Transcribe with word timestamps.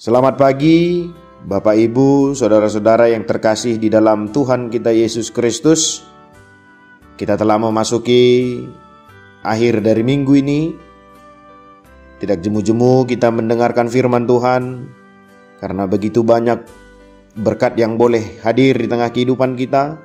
Selamat 0.00 0.40
pagi, 0.40 1.12
Bapak 1.44 1.76
Ibu, 1.76 2.32
saudara-saudara 2.32 3.12
yang 3.12 3.28
terkasih 3.28 3.76
di 3.76 3.92
dalam 3.92 4.32
Tuhan 4.32 4.72
kita 4.72 4.96
Yesus 4.96 5.28
Kristus. 5.28 6.00
Kita 7.20 7.36
telah 7.36 7.60
memasuki 7.60 8.56
akhir 9.44 9.84
dari 9.84 10.00
minggu 10.00 10.32
ini. 10.40 10.72
Tidak 12.16 12.40
jemu-jemu 12.40 13.04
kita 13.12 13.28
mendengarkan 13.28 13.92
firman 13.92 14.24
Tuhan, 14.24 14.88
karena 15.60 15.84
begitu 15.84 16.24
banyak 16.24 16.64
berkat 17.36 17.76
yang 17.76 18.00
boleh 18.00 18.40
hadir 18.40 18.80
di 18.80 18.88
tengah 18.88 19.12
kehidupan 19.12 19.52
kita, 19.52 20.00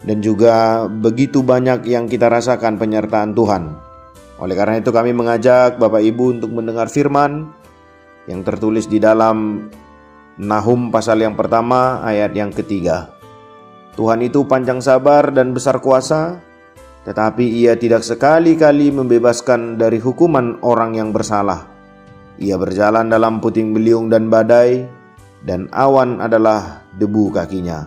dan 0.00 0.24
juga 0.24 0.88
begitu 0.88 1.44
banyak 1.44 1.84
yang 1.84 2.08
kita 2.08 2.32
rasakan 2.32 2.80
penyertaan 2.80 3.36
Tuhan. 3.36 3.68
Oleh 4.40 4.56
karena 4.56 4.80
itu, 4.80 4.88
kami 4.88 5.12
mengajak 5.12 5.76
Bapak 5.76 6.00
Ibu 6.00 6.40
untuk 6.40 6.56
mendengar 6.56 6.88
firman 6.88 7.59
yang 8.30 8.46
tertulis 8.46 8.86
di 8.86 9.02
dalam 9.02 9.66
Nahum 10.40 10.88
pasal 10.88 11.20
yang 11.20 11.36
pertama 11.36 12.00
ayat 12.00 12.32
yang 12.32 12.48
ketiga. 12.48 13.12
Tuhan 13.92 14.24
itu 14.24 14.48
panjang 14.48 14.80
sabar 14.80 15.28
dan 15.28 15.52
besar 15.52 15.84
kuasa, 15.84 16.40
tetapi 17.04 17.44
ia 17.44 17.76
tidak 17.76 18.00
sekali-kali 18.00 18.88
membebaskan 18.88 19.76
dari 19.76 20.00
hukuman 20.00 20.56
orang 20.64 20.96
yang 20.96 21.12
bersalah. 21.12 21.68
Ia 22.40 22.56
berjalan 22.56 23.12
dalam 23.12 23.36
puting 23.44 23.76
beliung 23.76 24.08
dan 24.08 24.32
badai, 24.32 24.88
dan 25.44 25.68
awan 25.76 26.24
adalah 26.24 26.88
debu 26.96 27.36
kakinya. 27.36 27.84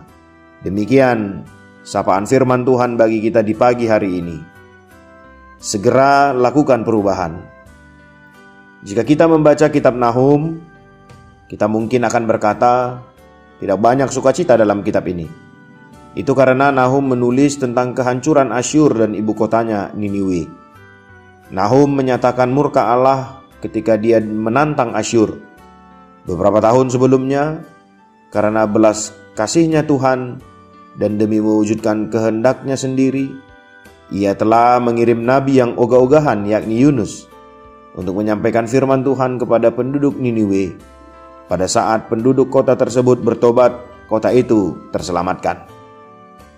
Demikian 0.62 1.42
sapaan 1.82 2.22
firman 2.22 2.62
Tuhan 2.62 2.94
bagi 2.94 3.18
kita 3.18 3.42
di 3.42 3.58
pagi 3.58 3.90
hari 3.90 4.22
ini. 4.22 4.38
Segera 5.58 6.30
lakukan 6.30 6.86
perubahan. 6.86 7.53
Jika 8.84 9.00
kita 9.00 9.24
membaca 9.24 9.72
kitab 9.72 9.96
Nahum, 9.96 10.60
kita 11.48 11.64
mungkin 11.64 12.04
akan 12.04 12.28
berkata, 12.28 13.00
tidak 13.56 13.80
banyak 13.80 14.12
sukacita 14.12 14.60
dalam 14.60 14.84
kitab 14.84 15.08
ini. 15.08 15.24
Itu 16.12 16.36
karena 16.36 16.68
Nahum 16.68 17.16
menulis 17.16 17.56
tentang 17.56 17.96
kehancuran 17.96 18.52
Asyur 18.52 18.92
dan 18.92 19.16
ibu 19.16 19.32
kotanya 19.32 19.88
Niniwe. 19.96 20.44
Nahum 21.48 21.96
menyatakan 21.96 22.52
murka 22.52 22.92
Allah 22.92 23.40
ketika 23.64 23.96
dia 23.96 24.20
menantang 24.20 24.92
Asyur. 24.92 25.40
Beberapa 26.28 26.60
tahun 26.60 26.92
sebelumnya, 26.92 27.64
karena 28.28 28.68
belas 28.68 29.16
kasihnya 29.32 29.88
Tuhan 29.88 30.44
dan 31.00 31.16
demi 31.16 31.40
mewujudkan 31.40 32.12
kehendaknya 32.12 32.76
sendiri, 32.76 33.32
ia 34.12 34.36
telah 34.36 34.76
mengirim 34.76 35.24
nabi 35.24 35.56
yang 35.56 35.72
ogah-ogahan 35.80 36.44
yakni 36.44 36.84
Yunus 36.84 37.32
untuk 37.94 38.18
menyampaikan 38.18 38.66
firman 38.66 39.06
Tuhan 39.06 39.38
kepada 39.38 39.70
penduduk 39.70 40.18
Niniwe. 40.18 40.74
Pada 41.46 41.70
saat 41.70 42.10
penduduk 42.10 42.50
kota 42.50 42.74
tersebut 42.74 43.22
bertobat, 43.22 43.74
kota 44.10 44.34
itu 44.34 44.74
terselamatkan. 44.90 45.66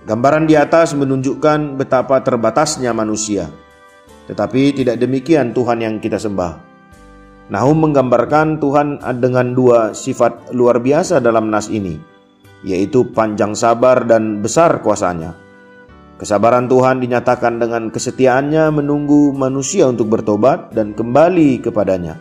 Gambaran 0.06 0.47
di 0.47 0.54
atas 0.54 0.94
menunjukkan 0.94 1.74
betapa 1.76 2.22
terbatasnya 2.22 2.94
manusia. 2.94 3.50
Tetapi 4.30 4.74
tidak 4.74 5.02
demikian 5.02 5.50
Tuhan 5.50 5.82
yang 5.82 5.94
kita 5.98 6.19
sembah. 6.19 6.62
Nahum 7.47 7.78
menggambarkan 7.78 8.58
Tuhan 8.58 8.98
dengan 9.22 9.54
dua 9.54 9.94
sifat 9.94 10.50
luar 10.50 10.82
biasa 10.82 11.22
dalam 11.22 11.47
nas 11.47 11.70
ini, 11.70 11.94
yaitu 12.66 13.06
panjang 13.14 13.54
sabar 13.54 14.03
dan 14.03 14.42
besar 14.42 14.82
kuasanya. 14.82 15.45
Kesabaran 16.16 16.65
Tuhan 16.65 17.04
dinyatakan 17.04 17.60
dengan 17.60 17.93
kesetiaannya 17.93 18.72
menunggu 18.72 19.37
manusia 19.37 19.84
untuk 19.84 20.09
bertobat 20.09 20.72
dan 20.72 20.97
kembali 20.97 21.60
kepadanya. 21.60 22.16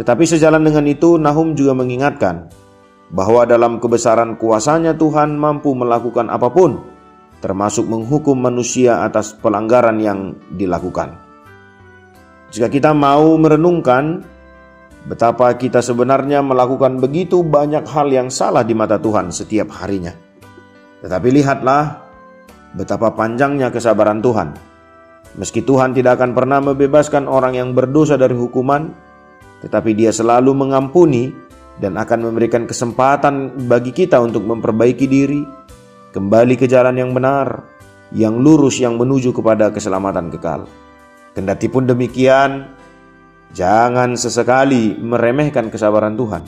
Tetapi 0.00 0.24
sejalan 0.24 0.64
dengan 0.64 0.88
itu 0.88 1.20
Nahum 1.20 1.52
juga 1.52 1.76
mengingatkan 1.76 2.48
bahwa 3.12 3.44
dalam 3.44 3.76
kebesaran 3.76 4.40
kuasanya 4.40 4.96
Tuhan 4.96 5.36
mampu 5.36 5.76
melakukan 5.76 6.32
apa 6.32 6.48
pun 6.48 6.80
termasuk 7.44 7.84
menghukum 7.84 8.40
manusia 8.40 9.04
atas 9.04 9.36
pelanggaran 9.36 10.00
yang 10.00 10.32
dilakukan. 10.48 11.12
Jika 12.48 12.72
kita 12.72 12.96
mau 12.96 13.36
merenungkan 13.36 14.24
betapa 15.04 15.52
kita 15.60 15.84
sebenarnya 15.84 16.40
melakukan 16.40 16.96
begitu 16.96 17.44
banyak 17.44 17.84
hal 17.84 18.08
yang 18.08 18.32
salah 18.32 18.64
di 18.64 18.72
mata 18.72 18.96
Tuhan 18.96 19.28
setiap 19.28 19.68
harinya. 19.76 20.16
Tetapi 21.04 21.28
lihatlah 21.28 22.11
betapa 22.76 23.12
panjangnya 23.12 23.68
kesabaran 23.68 24.24
Tuhan. 24.24 24.52
Meski 25.36 25.64
Tuhan 25.64 25.96
tidak 25.96 26.20
akan 26.20 26.36
pernah 26.36 26.60
membebaskan 26.60 27.24
orang 27.24 27.56
yang 27.56 27.72
berdosa 27.72 28.20
dari 28.20 28.36
hukuman, 28.36 28.92
tetapi 29.64 29.96
Dia 29.96 30.12
selalu 30.12 30.52
mengampuni 30.52 31.32
dan 31.80 31.96
akan 31.96 32.28
memberikan 32.28 32.68
kesempatan 32.68 33.64
bagi 33.64 33.96
kita 33.96 34.20
untuk 34.20 34.44
memperbaiki 34.44 35.08
diri, 35.08 35.40
kembali 36.12 36.60
ke 36.60 36.68
jalan 36.68 37.00
yang 37.00 37.16
benar, 37.16 37.64
yang 38.12 38.36
lurus 38.36 38.76
yang 38.76 39.00
menuju 39.00 39.32
kepada 39.32 39.72
keselamatan 39.72 40.28
kekal. 40.28 40.68
Kendati 41.32 41.72
pun 41.72 41.88
demikian, 41.88 42.68
jangan 43.56 44.12
sesekali 44.20 45.00
meremehkan 45.00 45.72
kesabaran 45.72 46.12
Tuhan. 46.12 46.44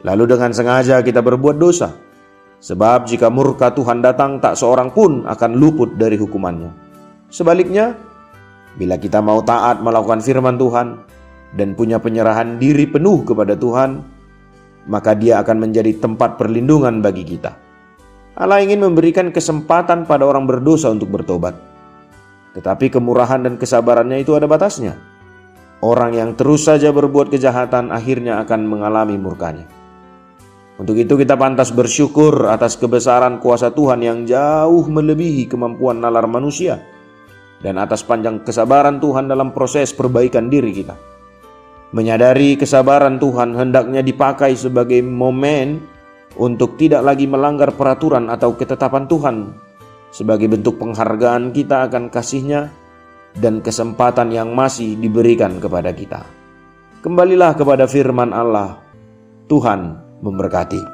Lalu 0.00 0.24
dengan 0.32 0.52
sengaja 0.56 1.04
kita 1.04 1.20
berbuat 1.20 1.60
dosa, 1.60 1.92
Sebab 2.64 3.04
jika 3.04 3.28
murka 3.28 3.76
Tuhan 3.76 4.00
datang 4.00 4.40
tak 4.40 4.56
seorang 4.56 4.88
pun 4.88 5.28
akan 5.28 5.52
luput 5.52 6.00
dari 6.00 6.16
hukumannya. 6.16 6.72
Sebaliknya, 7.28 7.92
bila 8.80 8.96
kita 8.96 9.20
mau 9.20 9.44
taat 9.44 9.84
melakukan 9.84 10.24
firman 10.24 10.56
Tuhan 10.56 11.04
dan 11.60 11.76
punya 11.76 12.00
penyerahan 12.00 12.56
diri 12.56 12.88
penuh 12.88 13.20
kepada 13.20 13.52
Tuhan, 13.52 14.00
maka 14.88 15.12
dia 15.12 15.44
akan 15.44 15.68
menjadi 15.68 15.92
tempat 16.00 16.40
perlindungan 16.40 17.04
bagi 17.04 17.28
kita. 17.28 17.52
Allah 18.40 18.64
ingin 18.64 18.80
memberikan 18.80 19.28
kesempatan 19.28 20.08
pada 20.08 20.24
orang 20.24 20.48
berdosa 20.48 20.88
untuk 20.88 21.12
bertobat. 21.12 21.52
Tetapi 22.56 22.88
kemurahan 22.88 23.44
dan 23.44 23.60
kesabarannya 23.60 24.24
itu 24.24 24.32
ada 24.40 24.48
batasnya. 24.48 24.96
Orang 25.84 26.16
yang 26.16 26.32
terus 26.32 26.64
saja 26.64 26.88
berbuat 26.96 27.28
kejahatan 27.28 27.92
akhirnya 27.92 28.40
akan 28.40 28.64
mengalami 28.64 29.20
murkanya. 29.20 29.83
Untuk 30.74 30.98
itu 30.98 31.14
kita 31.14 31.38
pantas 31.38 31.70
bersyukur 31.70 32.50
atas 32.50 32.74
kebesaran 32.74 33.38
kuasa 33.38 33.70
Tuhan 33.70 34.02
yang 34.02 34.26
jauh 34.26 34.90
melebihi 34.90 35.46
kemampuan 35.46 36.02
nalar 36.02 36.26
manusia 36.26 36.82
dan 37.62 37.78
atas 37.78 38.02
panjang 38.02 38.42
kesabaran 38.42 38.98
Tuhan 38.98 39.30
dalam 39.30 39.54
proses 39.54 39.94
perbaikan 39.94 40.50
diri 40.50 40.74
kita. 40.74 40.98
Menyadari 41.94 42.58
kesabaran 42.58 43.22
Tuhan 43.22 43.54
hendaknya 43.54 44.02
dipakai 44.02 44.58
sebagai 44.58 44.98
momen 44.98 45.78
untuk 46.34 46.74
tidak 46.74 47.06
lagi 47.06 47.30
melanggar 47.30 47.70
peraturan 47.72 48.26
atau 48.26 48.58
ketetapan 48.58 49.06
Tuhan 49.06 49.36
sebagai 50.10 50.50
bentuk 50.50 50.82
penghargaan 50.82 51.54
kita 51.54 51.86
akan 51.86 52.10
kasihnya 52.10 52.74
dan 53.38 53.62
kesempatan 53.62 54.34
yang 54.34 54.50
masih 54.50 54.98
diberikan 54.98 55.62
kepada 55.62 55.94
kita. 55.94 56.26
Kembalilah 56.98 57.54
kepada 57.54 57.86
firman 57.86 58.34
Allah, 58.34 58.82
Tuhan 59.46 60.03
memberkati. 60.24 60.93